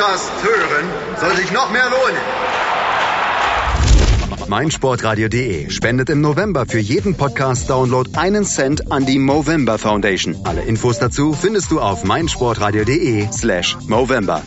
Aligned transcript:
Podcast 0.00 0.32
hören, 0.42 0.88
soll 1.20 1.36
sich 1.36 1.52
noch 1.52 1.70
mehr 1.70 1.84
lohnen. 1.90 2.16
meinsportradio.de 4.48 5.68
spendet 5.68 6.08
im 6.08 6.22
November 6.22 6.64
für 6.64 6.78
jeden 6.78 7.18
Podcast-Download 7.18 8.10
einen 8.16 8.46
Cent 8.46 8.90
an 8.90 9.04
die 9.04 9.18
Movember 9.18 9.78
Foundation. 9.78 10.36
Alle 10.44 10.62
Infos 10.62 10.98
dazu 11.00 11.34
findest 11.34 11.70
du 11.70 11.80
auf 11.80 12.04
meinsportradio.de 12.04 13.30
slash 13.30 13.76
Movember. 13.88 14.40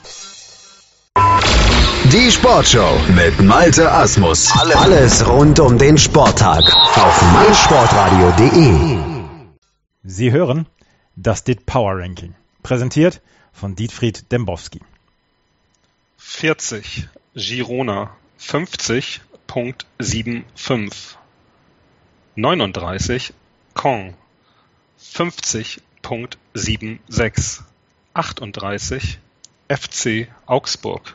Die 2.05 2.31
Sportshow 2.31 2.97
mit 3.15 3.39
Malte 3.39 3.91
Asmus. 3.91 4.51
Alles 4.57 5.27
rund 5.27 5.59
um 5.59 5.77
den 5.77 5.99
Sporttag 5.99 6.63
auf 6.95 7.21
meinsportradio.de. 7.31 8.97
Sie 10.03 10.31
hören 10.31 10.65
das 11.15 11.43
DIT 11.43 11.67
Power 11.67 11.99
Ranking, 11.99 12.33
präsentiert 12.63 13.21
von 13.51 13.75
Dietfried 13.75 14.31
Dembowski. 14.31 14.81
40 16.25 17.09
Girona 17.35 18.15
50.75 18.39 21.17
39 22.35 23.33
Kong 23.73 24.15
50.76 24.99 27.63
38 28.15 29.19
FC 29.67 30.27
Augsburg 30.47 31.13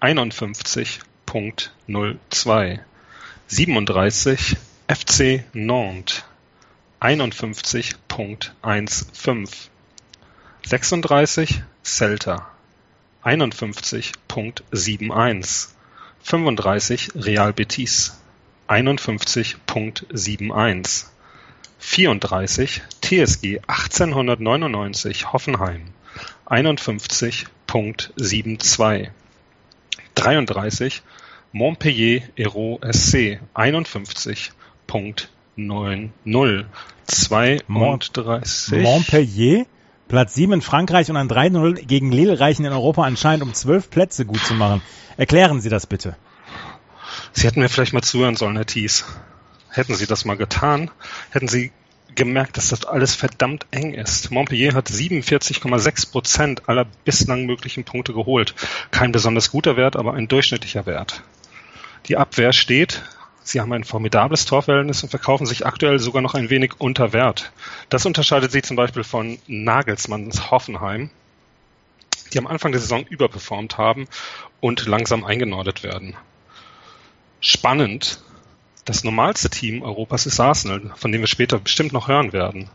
51.02 0.00 2.78
37 3.48 4.56
FC 4.86 5.44
Nantes 5.52 6.22
51.15 7.00 9.70
36 10.62 11.62
Celta 11.82 12.55
51.71 13.26 15.68
35 16.22 17.10
Real 17.16 17.52
Betis. 17.52 18.12
51.71 18.68 21.06
34 21.80 22.82
TSG 23.02 23.58
1899 23.66 24.94
Hoffenheim. 25.32 25.92
51.72 26.48 29.10
33 30.14 31.02
Montpellier 31.52 32.22
Hérault 32.36 32.78
SC 32.92 33.40
51.90 33.56 34.52
32 34.86 36.64
Montpellier, 38.82 39.66
Platz 40.08 40.34
7 40.34 40.52
in 40.52 40.62
Frankreich 40.62 41.10
und 41.10 41.16
ein 41.16 41.28
3-0 41.28 41.84
gegen 41.84 42.12
Lille 42.12 42.38
reichen 42.38 42.64
in 42.64 42.72
Europa 42.72 43.02
anscheinend, 43.02 43.42
um 43.42 43.52
12 43.52 43.90
Plätze 43.90 44.24
gut 44.24 44.44
zu 44.44 44.54
machen. 44.54 44.80
Erklären 45.16 45.60
Sie 45.60 45.68
das 45.68 45.86
bitte. 45.86 46.16
Sie 47.32 47.46
hätten 47.46 47.60
mir 47.60 47.68
vielleicht 47.68 47.92
mal 47.92 48.02
zuhören 48.02 48.36
sollen, 48.36 48.56
Herr 48.56 48.66
Thies. 48.66 49.04
Hätten 49.68 49.94
Sie 49.94 50.06
das 50.06 50.24
mal 50.24 50.36
getan, 50.36 50.90
hätten 51.30 51.48
Sie 51.48 51.72
gemerkt, 52.14 52.56
dass 52.56 52.70
das 52.70 52.84
alles 52.84 53.14
verdammt 53.14 53.66
eng 53.72 53.94
ist. 53.94 54.30
Montpellier 54.30 54.74
hat 54.74 54.88
47,6 54.88 56.10
Prozent 56.10 56.68
aller 56.68 56.86
bislang 57.04 57.44
möglichen 57.44 57.84
Punkte 57.84 58.12
geholt. 58.12 58.54
Kein 58.90 59.12
besonders 59.12 59.50
guter 59.50 59.76
Wert, 59.76 59.96
aber 59.96 60.14
ein 60.14 60.28
durchschnittlicher 60.28 60.86
Wert. 60.86 61.22
Die 62.06 62.16
Abwehr 62.16 62.52
steht. 62.52 63.02
Sie 63.46 63.60
haben 63.60 63.72
ein 63.72 63.84
formidables 63.84 64.44
Torverhältnis 64.44 65.04
und 65.04 65.10
verkaufen 65.10 65.46
sich 65.46 65.64
aktuell 65.64 66.00
sogar 66.00 66.20
noch 66.20 66.34
ein 66.34 66.50
wenig 66.50 66.72
unter 66.78 67.12
Wert. 67.12 67.52
Das 67.88 68.04
unterscheidet 68.04 68.50
sie 68.50 68.60
zum 68.60 68.74
Beispiel 68.74 69.04
von 69.04 69.38
Nagelsmanns 69.46 70.50
Hoffenheim, 70.50 71.10
die 72.32 72.38
am 72.38 72.48
Anfang 72.48 72.72
der 72.72 72.80
Saison 72.80 73.06
überperformt 73.06 73.78
haben 73.78 74.08
und 74.58 74.86
langsam 74.86 75.24
eingenordet 75.24 75.84
werden. 75.84 76.16
Spannend 77.38 78.20
das 78.84 79.04
normalste 79.04 79.48
Team 79.48 79.82
Europas 79.82 80.26
ist 80.26 80.40
Arsenal, 80.40 80.92
von 80.96 81.12
dem 81.12 81.20
wir 81.20 81.28
später 81.28 81.60
bestimmt 81.60 81.92
noch 81.92 82.08
hören 82.08 82.32
werden. 82.32 82.68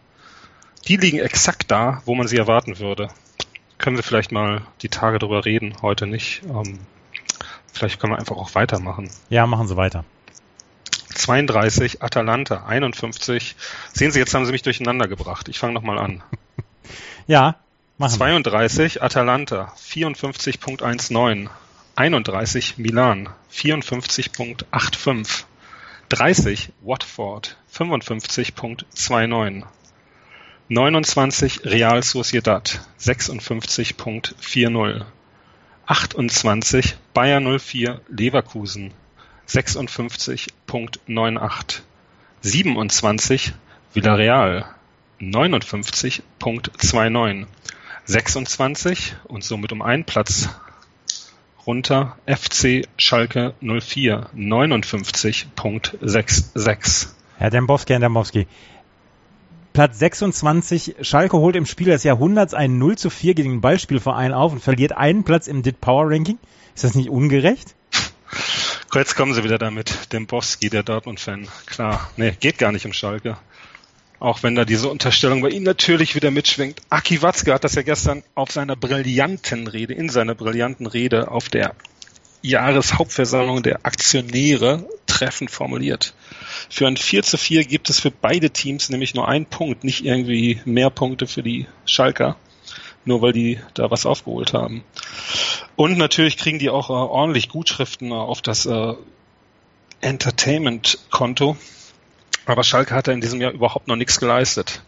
Die 0.87 0.95
liegen 0.95 1.19
exakt 1.19 1.69
da, 1.69 2.01
wo 2.05 2.15
man 2.15 2.29
sie 2.29 2.37
erwarten 2.37 2.79
würde. 2.79 3.09
Können 3.77 3.97
wir 3.97 4.03
vielleicht 4.03 4.31
mal 4.31 4.61
die 4.83 4.89
Tage 4.89 5.19
drüber 5.19 5.43
reden, 5.43 5.75
heute 5.81 6.07
nicht. 6.07 6.43
Ähm, 6.45 6.79
vielleicht 7.73 7.99
können 7.99 8.13
wir 8.13 8.19
einfach 8.19 8.37
auch 8.37 8.55
weitermachen. 8.55 9.09
Ja, 9.29 9.45
machen 9.45 9.67
Sie 9.67 9.75
weiter. 9.75 10.05
32 11.21 12.01
Atalanta, 12.01 12.65
51. 12.65 13.55
Sehen 13.93 14.11
Sie, 14.11 14.19
jetzt 14.19 14.33
haben 14.33 14.45
Sie 14.45 14.51
mich 14.51 14.63
durcheinander 14.63 15.07
gebracht. 15.07 15.47
Ich 15.49 15.59
fange 15.59 15.73
nochmal 15.73 15.99
an. 15.99 16.23
Ja, 17.27 17.57
machen 17.99 18.17
32 18.17 19.03
Atalanta, 19.03 19.71
54.19. 19.77 21.49
31 21.95 22.79
Milan, 22.79 23.29
54.85. 23.53 25.43
30 26.09 26.69
Watford 26.81 27.55
55.29 27.73 29.63
29 30.67 31.63
Real 31.63 32.03
Sociedad 32.03 32.81
56.40 32.99 35.05
28 35.85 36.95
Bayer 37.13 37.59
04 37.59 38.01
Leverkusen 38.09 38.93
56.98 39.51 41.81
27 42.41 43.53
Villarreal 43.93 44.65
59.29 45.19 47.45
26 48.05 49.15
und 49.25 49.43
somit 49.43 49.73
um 49.73 49.81
einen 49.81 50.05
Platz 50.05 50.47
runter 51.67 52.15
FC 52.25 52.87
Schalke 52.97 53.53
04 53.61 54.29
59.66. 54.33 57.09
Herr 57.37 57.49
Dembowski, 57.49 57.91
Herr 57.91 57.99
Dembowski. 57.99 58.47
Platz 59.73 59.99
26, 59.99 60.95
Schalke 61.01 61.37
holt 61.37 61.57
im 61.57 61.65
Spiel 61.65 61.87
des 61.87 62.05
Jahrhunderts 62.05 62.53
einen 62.53 62.77
0 62.77 62.97
zu 62.97 63.09
4 63.09 63.33
gegen 63.33 63.51
den 63.51 63.61
Ballspielverein 63.61 64.33
auf 64.33 64.53
und 64.53 64.61
verliert 64.61 64.93
einen 64.93 65.25
Platz 65.25 65.47
im 65.47 65.61
DIT 65.61 65.81
Power 65.81 66.09
Ranking. 66.09 66.37
Ist 66.73 66.85
das 66.85 66.95
nicht 66.95 67.09
ungerecht? 67.09 67.75
Jetzt 68.93 69.15
kommen 69.15 69.33
sie 69.33 69.43
wieder 69.45 69.57
damit, 69.57 70.11
Dembowski, 70.11 70.69
der 70.69 70.83
Dortmund-Fan. 70.83 71.47
Klar, 71.65 72.11
nee, 72.17 72.35
geht 72.39 72.57
gar 72.57 72.73
nicht 72.73 72.85
um 72.85 72.91
Schalke. 72.91 73.37
Auch 74.19 74.43
wenn 74.43 74.53
da 74.53 74.65
diese 74.65 74.89
Unterstellung 74.89 75.41
bei 75.41 75.49
ihm 75.49 75.63
natürlich 75.63 76.13
wieder 76.13 76.29
mitschwingt. 76.29 76.81
Aki 76.89 77.21
Watzke 77.21 77.53
hat 77.53 77.63
das 77.63 77.75
ja 77.75 77.83
gestern 77.83 78.21
auf 78.35 78.51
seiner 78.51 78.75
brillanten 78.75 79.67
Rede, 79.67 79.93
in 79.93 80.09
seiner 80.09 80.35
brillanten 80.35 80.87
Rede 80.87 81.31
auf 81.31 81.47
der 81.47 81.73
Jahreshauptversammlung 82.41 83.63
der 83.63 83.85
Aktionäre 83.85 84.85
treffend 85.07 85.51
formuliert. 85.51 86.13
Für 86.69 86.87
ein 86.87 86.97
4 86.97 87.23
zu 87.23 87.37
4 87.37 87.63
gibt 87.63 87.89
es 87.89 87.99
für 87.99 88.11
beide 88.11 88.49
Teams 88.49 88.89
nämlich 88.89 89.15
nur 89.15 89.27
einen 89.27 89.45
Punkt, 89.45 89.83
nicht 89.85 90.03
irgendwie 90.03 90.59
mehr 90.65 90.89
Punkte 90.89 91.27
für 91.27 91.43
die 91.43 91.65
Schalker, 91.85 92.35
nur 93.05 93.21
weil 93.21 93.33
die 93.33 93.59
da 93.73 93.89
was 93.91 94.05
aufgeholt 94.05 94.53
haben. 94.53 94.83
Und 95.75 95.97
natürlich 95.97 96.37
kriegen 96.37 96.59
die 96.59 96.69
auch 96.69 96.89
äh, 96.89 96.93
ordentlich 96.93 97.49
Gutschriften 97.49 98.11
äh, 98.11 98.15
auf 98.15 98.41
das 98.41 98.65
äh, 98.65 98.93
Entertainment-Konto 100.01 101.57
aber 102.45 102.63
Schalke 102.63 102.95
hat 102.95 103.07
in 103.07 103.21
diesem 103.21 103.39
Jahr 103.39 103.51
überhaupt 103.51 103.87
noch 103.87 103.95
nichts 103.95 104.19
geleistet. 104.19 104.81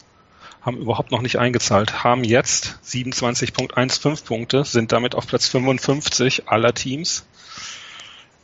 Haben 0.62 0.78
überhaupt 0.78 1.12
noch 1.12 1.22
nicht 1.22 1.38
eingezahlt. 1.38 2.03
Haben 2.03 2.23
jetzt 2.23 2.79
27.15 2.85 4.23
Punkte, 4.23 4.63
sind 4.63 4.91
damit 4.91 5.13
auf 5.16 5.28
Platz 5.28 5.47
55 5.47 6.47
aller 6.47 6.73
Teams. 6.73 7.25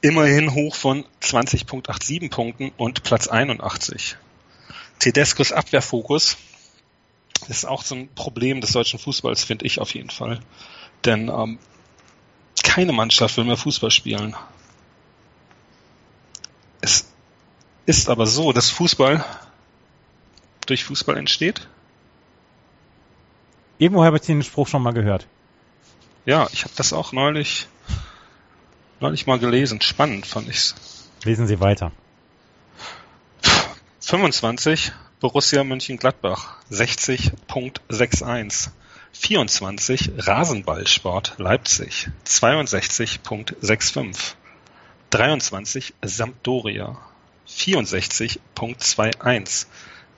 Immerhin 0.02 0.53
hoch 0.53 0.75
von 0.75 1.06
20.87 1.22 2.29
Punkten 2.29 2.72
und 2.78 3.03
Platz 3.03 3.28
81. 3.28 4.18
Tedescos 5.00 5.52
Abwehrfokus 5.52 6.38
ist 7.49 7.65
auch 7.65 7.83
so 7.83 7.95
ein 7.95 8.09
Problem 8.13 8.61
des 8.61 8.71
deutschen 8.71 8.99
Fußballs, 8.99 9.43
finde 9.43 9.65
ich 9.65 9.79
auf 9.79 9.93
jeden 9.93 10.09
Fall. 10.09 10.40
Denn 11.05 11.29
ähm, 11.29 11.59
keine 12.63 12.91
Mannschaft 12.93 13.37
will 13.37 13.46
mehr 13.46 13.57
Fußball 13.57 13.91
spielen. 13.91 14.35
Es 16.81 17.11
ist 17.85 18.09
aber 18.09 18.28
so, 18.28 18.53
dass 18.53 18.69
Fußball 18.69 19.25
durch 20.67 20.84
Fußball 20.84 21.17
entsteht. 21.17 21.67
Irgendwo 23.79 24.03
habe 24.03 24.17
ich 24.17 24.23
den 24.23 24.43
Spruch 24.43 24.67
schon 24.67 24.84
mal 24.84 24.93
gehört. 24.93 25.25
Ja, 26.25 26.47
ich 26.52 26.63
habe 26.63 26.73
das 26.75 26.93
auch 26.93 27.13
neulich, 27.13 27.67
neulich 28.99 29.25
mal 29.25 29.40
gelesen. 29.40 29.81
Spannend 29.81 30.28
fand 30.28 30.47
ich's. 30.49 30.75
Lesen 31.23 31.47
Sie 31.47 31.59
weiter. 31.59 31.91
25 34.02 34.91
Borussia 35.19 35.66
Mönchengladbach 35.66 36.55
60.61 36.71 38.69
24 39.11 40.11
Rasenballsport 40.17 41.33
Leipzig 41.37 42.09
62.65 42.25 44.35
23 45.09 45.93
Sampdoria 46.01 46.97
64.21, 47.49 49.66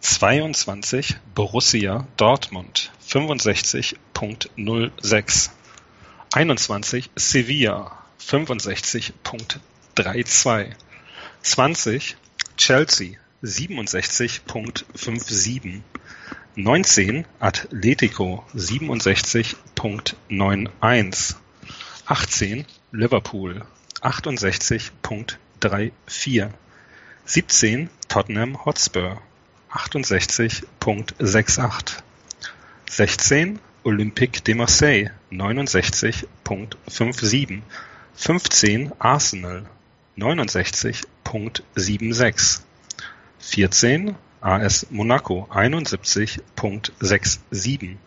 22 0.01 1.15
Borussia 1.33 2.05
Dortmund 2.17 2.91
65.06, 3.07 5.49
21 6.33 7.09
Sevilla 7.15 7.97
65.32. 8.19 10.75
20 11.43 12.17
Chelsea 12.57 13.17
67.57. 13.43 15.81
19 16.55 17.25
Atletico 17.39 18.45
67.91. 18.53 21.35
18 22.07 22.65
Liverpool 22.91 23.63
68.34. 24.03 26.51
17 27.25 27.89
Tottenham 28.07 28.55
Hotspur 28.63 29.17
68.68. 29.71 32.03
16 32.89 33.59
Olympique 33.83 34.43
de 34.43 34.53
Marseille 34.53 35.09
69.57. 35.31 37.63
15 38.15 38.91
Arsenal 38.99 39.65
69.76. 40.15 42.61
14 43.41 44.15
AS 44.41 44.85
Monaco 44.91 45.47
71.67. 45.51 47.97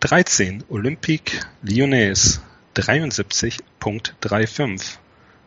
13 0.00 0.64
Olympique 0.68 1.40
Lyonnais 1.62 2.40
73.35. 2.74 4.98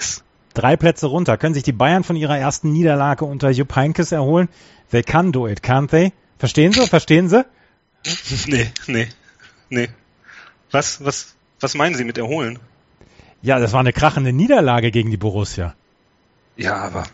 drei 0.55 0.77
Plätze 0.77 1.07
runter. 1.07 1.37
Können 1.37 1.55
sich 1.55 1.63
die 1.63 1.73
Bayern 1.73 2.03
von 2.03 2.17
ihrer 2.17 2.39
ersten 2.39 2.73
Niederlage 2.73 3.25
unter 3.25 3.51
Jupp 3.51 3.77
Heynckes 3.77 4.13
erholen? 4.13 4.49
They 4.91 5.03
can 5.03 5.33
do 5.33 5.47
it, 5.47 5.63
can't 5.63 5.91
they? 5.91 6.13
Verstehen 6.39 6.73
Sie? 6.73 6.87
Verstehen 6.87 7.29
Sie? 7.29 7.45
Nee, 8.47 8.69
nee, 8.87 9.09
nee. 9.71 9.89
Was, 10.71 11.05
was, 11.05 11.35
was 11.61 11.75
meinen 11.75 11.95
Sie 11.95 12.05
mit 12.05 12.17
erholen? 12.17 12.59
Ja, 13.43 13.59
das 13.59 13.73
war 13.73 13.81
eine 13.81 13.93
krachende 13.93 14.33
Niederlage 14.33 14.91
gegen 14.91 15.11
die 15.11 15.17
Borussia. 15.17 15.75
Ja, 16.59 16.75
aber 16.75 17.05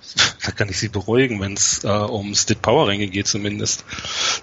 da 0.42 0.52
kann 0.52 0.70
ich 0.70 0.78
Sie 0.78 0.88
beruhigen, 0.88 1.38
wenn 1.38 1.52
es 1.52 1.84
äh, 1.84 1.88
um 1.88 2.34
Stit 2.34 2.62
Power 2.62 2.88
Ränge 2.88 3.08
geht 3.08 3.28
zumindest. 3.28 3.84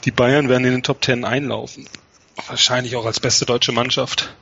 Die 0.06 0.12
Bayern 0.12 0.48
werden 0.48 0.64
in 0.64 0.74
den 0.74 0.84
Top 0.84 1.02
Ten 1.02 1.26
einlaufen. 1.26 1.90
Wahrscheinlich 2.48 2.96
auch 2.96 3.08
als 3.08 3.20
beste 3.20 3.48
deutsche 3.48 3.72
Mannschaft. 3.72 4.36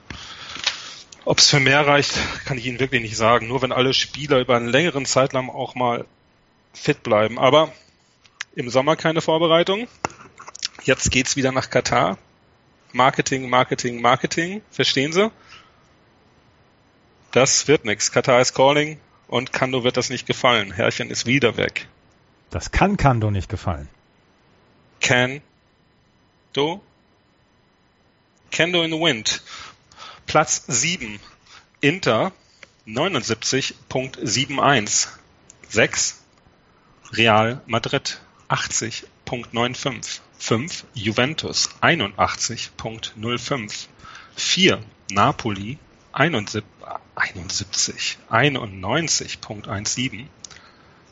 Ob 1.23 1.37
es 1.37 1.49
für 1.49 1.61
mehr 1.61 1.87
reicht, 1.87 2.13
kann 2.43 2.57
ich 2.57 2.65
Ihnen 2.65 2.81
wirklich 2.81 3.01
nicht 3.01 3.15
sagen. 3.15 3.47
Nur 3.47 3.61
wenn 3.61 3.71
alle 3.71 3.93
Spieler 3.93 4.39
über 4.39 4.57
einen 4.57 4.67
längeren 4.67 5.05
Zeitraum 5.05 5.49
auch 5.49 5.75
mal 5.75 6.05
fit 6.73 7.03
bleiben. 7.03 7.39
Aber 7.39 7.71
im 8.53 8.69
Sommer 8.69 8.97
keine 8.97 9.21
Vorbereitung. 9.21 9.87
Jetzt 10.83 11.09
geht's 11.09 11.37
wieder 11.37 11.53
nach 11.53 11.69
Katar. 11.69 12.17
Marketing, 12.91 13.49
Marketing, 13.49 14.01
Marketing. 14.01 14.61
Verstehen 14.71 15.13
Sie? 15.13 15.31
Das 17.31 17.69
wird 17.69 17.85
nichts. 17.85 18.11
Katar 18.11 18.41
ist 18.41 18.53
calling 18.53 18.99
und 19.29 19.53
Kando 19.53 19.83
wird 19.83 19.95
das 19.95 20.09
nicht 20.09 20.25
gefallen. 20.25 20.73
Herrchen 20.73 21.11
ist 21.11 21.27
wieder 21.27 21.55
weg. 21.55 21.87
Das 22.49 22.71
kann 22.71 22.97
Kando 22.97 23.31
nicht 23.31 23.47
gefallen. 23.47 23.87
Can 24.99 25.41
do 26.53 26.81
Kendo 28.51 28.83
in 28.83 28.91
the 28.91 28.99
Wind. 28.99 29.41
Platz 30.25 30.65
7. 30.67 31.21
Inter 31.79 32.33
79.71. 32.87 35.07
6. 35.69 36.21
Real 37.11 37.61
Madrid 37.67 38.19
80.95. 38.49 40.21
5. 40.39 40.85
Juventus 40.95 41.69
81.05. 41.81 43.87
4. 44.35 44.83
Napoli 45.11 45.77
71, 46.11 46.63
91.17. 48.29 50.25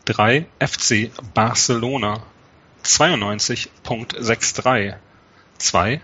3. 0.05 0.45
FC 0.59 1.11
Barcelona 1.33 2.21
92.63. 2.83 4.95
2. 5.57 6.01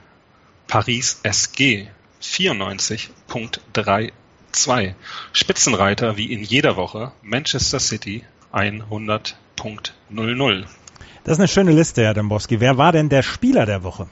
Paris 0.67 1.19
SG 1.23 1.87
94.32. 2.21 4.93
Spitzenreiter 5.31 6.17
wie 6.17 6.33
in 6.33 6.43
jeder 6.43 6.75
Woche 6.75 7.13
Manchester 7.21 7.79
City 7.79 8.25
100.00. 8.51 10.65
Das 11.23 11.33
ist 11.33 11.39
eine 11.39 11.47
schöne 11.47 11.71
Liste, 11.71 12.03
Herr 12.03 12.13
Dembowski. 12.13 12.59
Wer 12.59 12.77
war 12.77 12.91
denn 12.91 13.09
der 13.09 13.23
Spieler 13.23 13.65
der 13.65 13.83
Woche? 13.83 14.07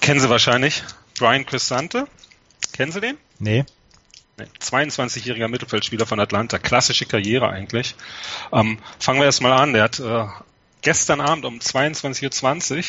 Kennen 0.00 0.20
Sie 0.20 0.30
wahrscheinlich. 0.30 0.82
Brian 1.18 1.44
Cristante. 1.44 2.06
Kennen 2.72 2.92
Sie 2.92 3.00
den? 3.00 3.18
Nee. 3.38 3.64
22-jähriger 4.60 5.48
Mittelfeldspieler 5.48 6.06
von 6.06 6.18
Atlanta. 6.18 6.58
Klassische 6.58 7.06
Karriere 7.06 7.48
eigentlich. 7.48 7.94
Ähm, 8.52 8.78
fangen 8.98 9.20
wir 9.20 9.26
erstmal 9.26 9.52
an. 9.52 9.72
Der 9.72 9.84
hat 9.84 10.00
äh, 10.00 10.26
gestern 10.80 11.20
Abend 11.20 11.44
um 11.44 11.58
22.20 11.58 12.76
Uhr 12.76 12.84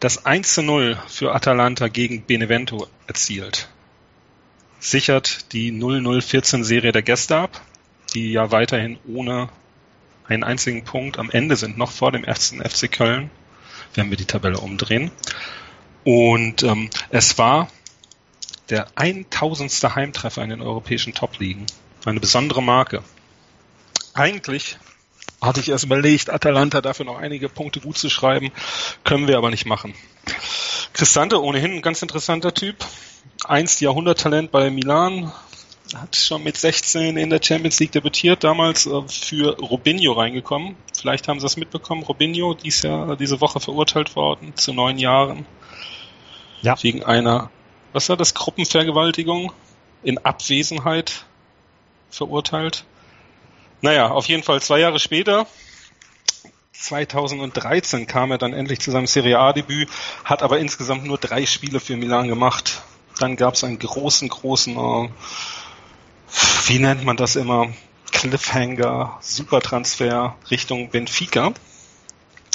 das 0.00 0.24
1 0.24 0.54
zu 0.54 0.62
0 0.62 0.98
für 1.08 1.34
Atalanta 1.34 1.88
gegen 1.88 2.24
Benevento 2.24 2.88
erzielt. 3.06 3.68
Sichert 4.78 5.52
die 5.52 5.72
0-0-14-Serie 5.72 6.92
der 6.92 7.02
Gäste 7.02 7.36
ab, 7.36 7.60
die 8.14 8.32
ja 8.32 8.50
weiterhin 8.50 8.98
ohne 9.06 9.50
einen 10.26 10.42
einzigen 10.42 10.84
Punkt 10.84 11.18
am 11.18 11.30
Ende 11.30 11.56
sind, 11.56 11.76
noch 11.76 11.90
vor 11.90 12.12
dem 12.12 12.24
ersten 12.24 12.62
FC 12.62 12.90
Köln, 12.90 13.30
wenn 13.94 14.08
wir 14.08 14.16
die 14.16 14.24
Tabelle 14.24 14.58
umdrehen. 14.58 15.10
Und 16.04 16.62
ähm, 16.62 16.88
es 17.10 17.36
war 17.36 17.68
der 18.70 18.86
1000. 18.96 19.70
Heimtreffer 19.94 20.42
in 20.42 20.50
den 20.50 20.62
europäischen 20.62 21.14
Top-Ligen. 21.14 21.66
Eine 22.04 22.20
besondere 22.20 22.62
Marke. 22.62 23.02
Eigentlich 24.14 24.78
hatte 25.40 25.60
ich 25.60 25.70
erst 25.70 25.84
überlegt, 25.84 26.30
Atalanta 26.30 26.80
dafür 26.80 27.06
noch 27.06 27.18
einige 27.18 27.48
Punkte 27.48 27.80
gut 27.80 27.98
zu 27.98 28.10
schreiben, 28.10 28.50
können 29.04 29.28
wir 29.28 29.38
aber 29.38 29.50
nicht 29.50 29.66
machen. 29.66 29.94
Cristante 30.92 31.42
ohnehin 31.42 31.72
ein 31.72 31.82
ganz 31.82 32.02
interessanter 32.02 32.52
Typ. 32.52 32.76
Einst 33.44 33.80
Jahrhunderttalent 33.80 34.50
bei 34.50 34.70
Milan, 34.70 35.32
hat 35.94 36.16
schon 36.16 36.42
mit 36.42 36.56
16 36.56 37.16
in 37.16 37.30
der 37.30 37.40
Champions 37.42 37.80
League 37.80 37.92
debütiert, 37.92 38.44
damals 38.44 38.86
äh, 38.86 39.02
für 39.08 39.56
Robinho 39.58 40.12
reingekommen. 40.12 40.76
Vielleicht 40.96 41.28
haben 41.28 41.40
Sie 41.40 41.44
das 41.44 41.56
mitbekommen. 41.56 42.02
Robinho, 42.02 42.54
dies 42.54 42.82
Jahr, 42.82 43.16
diese 43.16 43.40
Woche 43.40 43.60
verurteilt 43.60 44.14
worden 44.16 44.54
zu 44.56 44.72
neun 44.72 44.98
Jahren. 44.98 45.46
Ja. 46.62 46.80
Wegen 46.82 47.02
einer, 47.02 47.50
was 47.92 48.08
war 48.08 48.16
das, 48.16 48.34
Gruppenvergewaltigung 48.34 49.52
in 50.02 50.18
Abwesenheit 50.18 51.24
verurteilt. 52.10 52.84
Naja, 53.82 54.10
auf 54.10 54.26
jeden 54.26 54.42
Fall 54.42 54.60
zwei 54.60 54.80
Jahre 54.80 54.98
später, 54.98 55.46
2013 56.72 58.06
kam 58.06 58.30
er 58.30 58.38
dann 58.38 58.52
endlich 58.52 58.80
zu 58.80 58.90
seinem 58.90 59.06
Serie 59.06 59.38
A-Debüt, 59.38 59.88
hat 60.24 60.42
aber 60.42 60.58
insgesamt 60.58 61.04
nur 61.04 61.18
drei 61.18 61.46
Spiele 61.46 61.80
für 61.80 61.96
Milan 61.96 62.28
gemacht. 62.28 62.82
Dann 63.18 63.36
gab 63.36 63.54
es 63.54 63.64
einen 63.64 63.78
großen, 63.78 64.28
großen, 64.28 64.76
äh, 64.76 65.08
wie 66.66 66.78
nennt 66.78 67.04
man 67.04 67.16
das 67.16 67.36
immer, 67.36 67.68
Cliffhanger, 68.12 69.18
Supertransfer 69.20 70.36
Richtung 70.50 70.90
Benfica. 70.90 71.52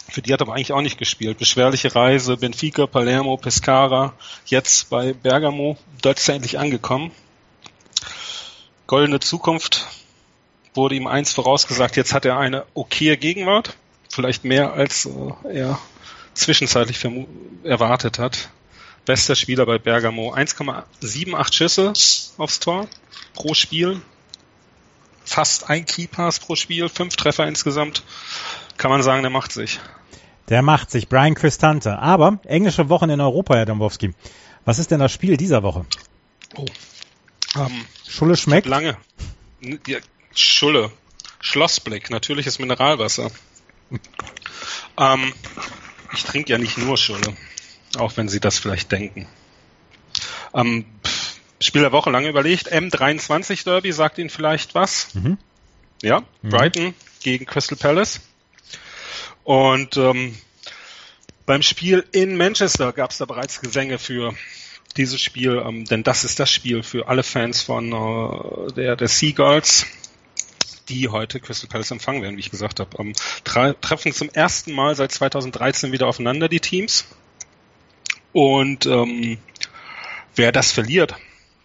Für 0.09 0.21
die 0.21 0.31
hat 0.31 0.41
er 0.41 0.47
aber 0.47 0.53
eigentlich 0.53 0.73
auch 0.73 0.81
nicht 0.81 0.97
gespielt. 0.97 1.37
Beschwerliche 1.37 1.95
Reise, 1.95 2.37
Benfica, 2.37 2.85
Palermo, 2.87 3.37
Pescara, 3.37 4.13
jetzt 4.45 4.89
bei 4.89 5.13
Bergamo, 5.13 5.77
dort 6.01 6.19
ist 6.19 6.29
er 6.29 6.35
endlich 6.35 6.59
angekommen. 6.59 7.11
Goldene 8.87 9.19
Zukunft, 9.19 9.87
wurde 10.75 10.95
ihm 10.95 11.07
eins 11.07 11.33
vorausgesagt, 11.33 11.95
jetzt 11.95 12.13
hat 12.13 12.25
er 12.25 12.37
eine 12.37 12.65
okaye 12.73 13.17
Gegenwart, 13.17 13.75
vielleicht 14.09 14.43
mehr 14.43 14.73
als 14.73 15.05
äh, 15.05 15.57
er 15.57 15.79
zwischenzeitlich 16.33 16.99
erwartet 17.63 18.19
hat. 18.19 18.49
Bester 19.05 19.35
Spieler 19.35 19.65
bei 19.65 19.77
Bergamo, 19.77 20.33
1,78 20.33 21.53
Schüsse 21.53 21.93
aufs 22.37 22.59
Tor 22.59 22.87
pro 23.33 23.53
Spiel, 23.53 24.01
fast 25.23 25.69
ein 25.69 25.85
Keypass 25.85 26.39
pro 26.39 26.55
Spiel, 26.55 26.89
fünf 26.89 27.15
Treffer 27.15 27.47
insgesamt. 27.47 28.03
Kann 28.77 28.91
man 28.91 29.03
sagen, 29.03 29.21
der 29.21 29.31
macht 29.31 29.51
sich. 29.51 29.79
Der 30.49 30.61
macht 30.61 30.91
sich, 30.91 31.07
Brian 31.09 31.33
Cristante. 31.35 31.97
Aber 31.99 32.39
englische 32.45 32.89
Wochen 32.89 33.09
in 33.09 33.21
Europa, 33.21 33.55
Herr 33.55 33.65
Dombowski. 33.65 34.13
Was 34.65 34.79
ist 34.79 34.91
denn 34.91 34.99
das 34.99 35.11
Spiel 35.11 35.37
dieser 35.37 35.63
Woche? 35.63 35.85
Oh. 36.55 36.65
Ähm, 37.55 37.85
Schulle 38.07 38.35
schmeckt? 38.35 38.67
Lange, 38.67 38.97
Ja, 39.87 39.99
Schulle. 40.33 40.91
Schlossblick, 41.39 42.09
natürliches 42.09 42.59
Mineralwasser. 42.59 43.29
ähm, 44.97 45.33
ich 46.13 46.23
trinke 46.23 46.51
ja 46.51 46.57
nicht 46.57 46.77
nur 46.77 46.97
Schulle, 46.97 47.35
auch 47.97 48.17
wenn 48.17 48.27
Sie 48.27 48.39
das 48.39 48.57
vielleicht 48.57 48.91
denken. 48.91 49.27
Ähm, 50.53 50.85
Spiel 51.59 51.81
der 51.81 51.91
Woche 51.91 52.09
lange 52.09 52.29
überlegt. 52.29 52.71
M23 52.73 53.63
Derby 53.63 53.91
sagt 53.91 54.17
Ihnen 54.17 54.29
vielleicht 54.29 54.75
was. 54.75 55.13
Mhm. 55.13 55.37
Ja, 56.01 56.21
mhm. 56.41 56.49
Brighton 56.49 56.93
gegen 57.21 57.45
Crystal 57.45 57.77
Palace. 57.77 58.21
Und 59.45 59.95
ähm, 59.95 60.35
beim 61.45 61.61
Spiel 61.61 62.03
in 62.11 62.35
Manchester 62.35 62.91
gab 62.91 63.11
es 63.11 63.19
da 63.19 63.25
bereits 63.25 63.61
Gesänge 63.61 63.99
für 63.99 64.33
dieses 64.97 65.21
Spiel, 65.21 65.61
ähm, 65.63 65.85
denn 65.85 66.01
das 66.01 66.23
ist 66.23 66.39
das 66.39 66.51
Spiel 66.51 66.81
für 66.81 67.07
alle 67.07 67.21
Fans 67.21 67.61
von 67.61 67.93
äh, 67.93 68.73
der, 68.73 68.95
der 68.95 69.07
Seagulls, 69.07 69.85
die 70.89 71.09
heute 71.09 71.39
Crystal 71.39 71.69
Palace 71.69 71.91
empfangen 71.91 72.23
werden, 72.23 72.37
wie 72.37 72.39
ich 72.39 72.49
gesagt 72.49 72.79
habe. 72.79 72.97
Ähm, 72.99 73.13
treffen 73.81 74.13
zum 74.13 74.29
ersten 74.29 74.73
Mal 74.73 74.95
seit 74.95 75.11
2013 75.11 75.91
wieder 75.91 76.07
aufeinander, 76.07 76.49
die 76.49 76.59
Teams. 76.59 77.05
Und 78.33 78.87
ähm, 78.87 79.37
wer 80.35 80.51
das 80.51 80.71
verliert, 80.71 81.13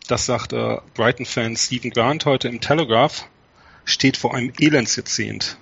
das 0.07 0.27
sagt 0.27 0.53
äh, 0.53 0.77
Brighton-Fan 0.93 1.57
Stephen 1.57 1.91
Grant 1.91 2.27
heute 2.27 2.49
im 2.49 2.61
Telegraph, 2.61 3.27
steht 3.87 4.19
vor 4.19 4.35
einem 4.35 4.53
Elendsjahrzehnt. 4.59 5.57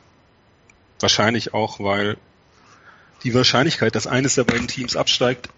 Wahrscheinlich 1.00 1.54
auch, 1.54 1.80
weil 1.80 2.16
die 3.24 3.34
Wahrscheinlichkeit, 3.34 3.94
dass 3.94 4.06
eines 4.06 4.34
der 4.34 4.44
beiden 4.44 4.68
Teams 4.68 4.96
absteigt, 4.96 5.48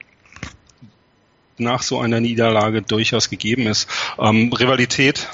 nach 1.59 1.83
so 1.83 2.01
einer 2.01 2.21
Niederlage 2.21 2.83
durchaus 2.83 3.29
gegeben 3.31 3.67
ist. 3.67 3.89
Ähm, 4.19 4.53
Rivalität, 4.53 5.29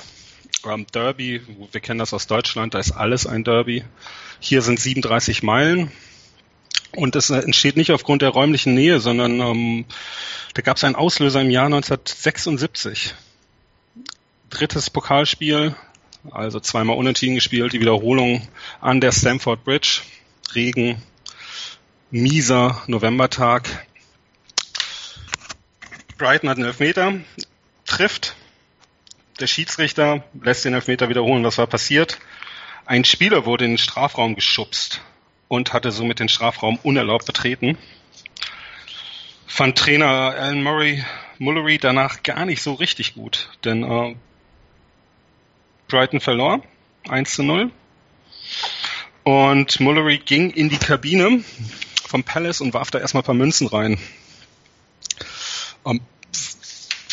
ähm, 0.67 0.87
Derby, 0.93 1.41
wir 1.71 1.81
kennen 1.81 1.99
das 1.99 2.13
aus 2.13 2.27
Deutschland, 2.27 2.75
da 2.75 2.79
ist 2.79 2.93
alles 2.93 3.27
ein 3.27 3.45
Derby. 3.45 3.85
Hier 4.41 4.63
sind 4.63 4.81
37 4.81 5.43
Meilen 5.43 5.93
und 6.93 7.17
es 7.17 7.31
entsteht 7.31 7.77
nicht 7.77 7.93
aufgrund 7.93 8.23
der 8.23 8.31
räumlichen 8.31 8.75
Nähe, 8.75 9.01
sondern 9.01 9.41
ähm, 9.41 9.85
da 10.55 10.63
gab 10.63 10.77
es 10.77 10.85
einen 10.85 10.97
Auslöser 10.97 11.41
im 11.41 11.51
Jahr 11.51 11.67
1976. 11.67 13.15
Drittes 14.51 14.91
Pokalspiel, 14.91 15.75
also 16.33 16.61
zweimal 16.61 16.97
unentschieden 16.97 17.35
gespielt, 17.35 17.73
die 17.73 17.81
Wiederholung 17.81 18.47
an 18.81 19.01
der 19.01 19.13
Stamford 19.13 19.65
Bridge, 19.65 20.03
Regen, 20.55 21.03
mieser 22.11 22.83
Novembertag. 22.87 23.87
Brighton 26.19 26.49
hat 26.49 26.57
einen 26.57 26.67
Elfmeter, 26.67 27.15
trifft. 27.85 28.35
Der 29.41 29.47
Schiedsrichter 29.47 30.25
lässt 30.41 30.65
den 30.65 30.75
Elfmeter 30.75 31.09
wiederholen. 31.09 31.45
Was 31.45 31.59
war 31.59 31.67
passiert? 31.67 32.19
Ein 32.87 33.05
Spieler 33.05 33.45
wurde 33.45 33.65
in 33.65 33.73
den 33.73 33.79
Strafraum 33.79 34.35
geschubst 34.35 35.03
und 35.49 35.73
hatte 35.73 35.91
somit 35.91 36.21
den 36.21 36.29
Strafraum 36.29 36.79
unerlaubt 36.83 37.27
betreten. 37.27 37.77
Fand 39.47 39.77
Trainer 39.77 40.07
Alan 40.07 40.63
Murray 40.63 41.05
Mullery 41.39 41.79
danach 41.79 42.23
gar 42.23 42.47
nicht 42.47 42.63
so 42.63 42.75
richtig 42.75 43.15
gut, 43.15 43.51
denn 43.65 43.83
äh, 43.83 44.15
Brighton 45.89 46.21
verlor 46.21 46.63
1 47.09 47.35
zu 47.35 47.43
0. 47.43 47.71
Und 49.23 49.81
Mullery 49.81 50.19
ging 50.19 50.51
in 50.51 50.69
die 50.69 50.79
Kabine 50.79 51.45
vom 52.09 52.25
Palace 52.25 52.61
und 52.61 52.75
warf 52.75 52.91
da 52.91 52.99
erstmal 52.99 53.23
ein 53.23 53.27
paar 53.27 53.35
Münzen 53.35 53.67
rein. 53.67 53.99
Um, 55.83 55.97
ähm, 55.97 56.01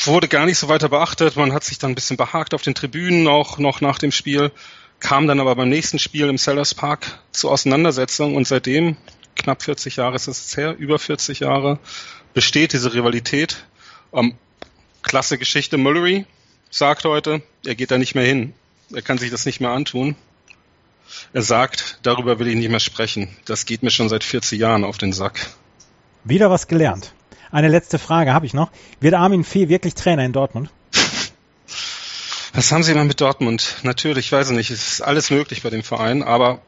wurde 0.05 0.27
gar 0.27 0.45
nicht 0.45 0.57
so 0.57 0.67
weiter 0.67 0.89
beachtet. 0.89 1.35
Man 1.35 1.53
hat 1.53 1.63
sich 1.63 1.79
dann 1.79 1.91
ein 1.91 1.95
bisschen 1.95 2.17
behagt 2.17 2.53
auf 2.53 2.61
den 2.61 2.75
Tribünen 2.75 3.27
auch 3.27 3.57
noch 3.57 3.81
nach 3.81 3.97
dem 3.97 4.11
Spiel, 4.11 4.51
kam 4.99 5.27
dann 5.27 5.39
aber 5.39 5.55
beim 5.55 5.69
nächsten 5.69 5.99
Spiel 5.99 6.27
im 6.27 6.37
Sellers 6.37 6.73
Park 6.73 7.19
zur 7.31 7.51
Auseinandersetzung 7.51 8.35
und 8.35 8.47
seitdem, 8.47 8.97
knapp 9.35 9.63
40 9.63 9.95
Jahre 9.95 10.15
ist 10.15 10.27
es 10.27 10.57
her, 10.57 10.75
über 10.77 10.99
40 10.99 11.39
Jahre, 11.39 11.79
besteht 12.33 12.73
diese 12.73 12.93
Rivalität. 12.93 13.65
Um, 14.11 14.31
ähm, 14.31 14.37
klasse 15.01 15.37
Geschichte. 15.37 15.77
Mullery 15.77 16.25
sagt 16.69 17.05
heute, 17.05 17.41
er 17.65 17.75
geht 17.75 17.91
da 17.91 17.97
nicht 17.97 18.15
mehr 18.15 18.25
hin. 18.25 18.53
Er 18.91 19.01
kann 19.01 19.17
sich 19.17 19.31
das 19.31 19.45
nicht 19.45 19.59
mehr 19.59 19.71
antun. 19.71 20.15
Er 21.31 21.41
sagt, 21.41 21.99
darüber 22.03 22.39
will 22.39 22.47
ich 22.47 22.55
nicht 22.55 22.69
mehr 22.69 22.79
sprechen. 22.79 23.35
Das 23.45 23.65
geht 23.65 23.83
mir 23.83 23.91
schon 23.91 24.09
seit 24.09 24.23
40 24.23 24.59
Jahren 24.59 24.83
auf 24.83 24.97
den 24.97 25.13
Sack. 25.13 25.47
Wieder 26.23 26.49
was 26.49 26.67
gelernt. 26.67 27.13
Eine 27.51 27.67
letzte 27.67 27.99
Frage 27.99 28.33
habe 28.33 28.45
ich 28.45 28.53
noch. 28.53 28.71
Wird 28.99 29.13
Armin 29.13 29.43
Fee 29.43 29.69
wirklich 29.69 29.93
Trainer 29.93 30.25
in 30.25 30.33
Dortmund? 30.33 30.69
Was 32.53 32.71
haben 32.71 32.83
Sie 32.83 32.91
immer 32.91 33.03
mit 33.03 33.19
Dortmund? 33.19 33.77
Natürlich, 33.83 34.27
ich 34.27 34.31
weiß 34.31 34.51
nicht. 34.51 34.69
Es 34.69 34.93
ist 34.93 35.01
alles 35.01 35.31
möglich 35.31 35.63
bei 35.63 35.69
dem 35.69 35.83
Verein, 35.83 36.23
aber 36.23 36.61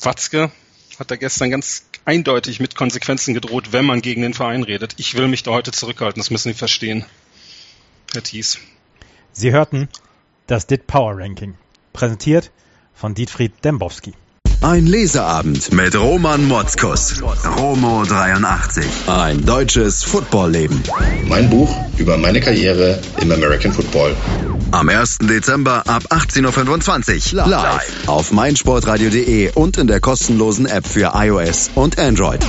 Watzke 0.00 0.50
hat 0.98 1.10
da 1.10 1.16
gestern 1.16 1.50
ganz 1.50 1.86
eindeutig 2.04 2.60
mit 2.60 2.74
Konsequenzen 2.74 3.34
gedroht, 3.34 3.72
wenn 3.72 3.84
man 3.84 4.02
gegen 4.02 4.22
den 4.22 4.34
Verein 4.34 4.62
redet. 4.62 4.94
Ich 4.98 5.14
will 5.14 5.28
mich 5.28 5.42
da 5.42 5.52
heute 5.52 5.72
zurückhalten, 5.72 6.20
das 6.20 6.30
müssen 6.30 6.52
Sie 6.52 6.58
verstehen. 6.58 7.04
Herr 8.12 8.22
Thies. 8.22 8.58
Sie 9.32 9.52
hörten 9.52 9.88
das 10.52 10.66
DIT 10.66 10.86
Power 10.86 11.16
Ranking. 11.16 11.54
Präsentiert 11.94 12.50
von 12.92 13.14
Dietfried 13.14 13.52
Dembowski. 13.64 14.12
Ein 14.60 14.86
Leseabend 14.86 15.72
mit 15.72 15.96
Roman 15.96 16.46
Motzkus. 16.46 17.22
Romo 17.56 18.04
83. 18.04 18.84
Ein 19.08 19.44
deutsches 19.46 20.04
Footballleben. 20.04 20.82
Mein 21.26 21.48
Buch 21.48 21.74
über 21.96 22.18
meine 22.18 22.40
Karriere 22.40 23.00
im 23.20 23.32
American 23.32 23.72
Football. 23.72 24.14
Am 24.72 24.88
1. 24.88 25.18
Dezember 25.22 25.84
ab 25.88 26.04
18.25 26.10 27.34
Uhr 27.34 27.48
live 27.48 28.06
auf 28.06 28.30
meinsportradio.de 28.30 29.52
und 29.54 29.78
in 29.78 29.86
der 29.86 30.00
kostenlosen 30.00 30.66
App 30.66 30.86
für 30.86 31.12
iOS 31.14 31.70
und 31.74 31.98
Android. 31.98 32.40